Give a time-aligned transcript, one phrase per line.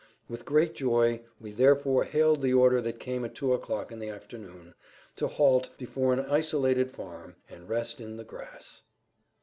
[0.27, 4.09] With great joy we therefore hailed the order that came at 2 o'clock in the
[4.09, 4.73] afternoon,
[5.15, 8.81] to halt before an isolated farm and rest in the grass.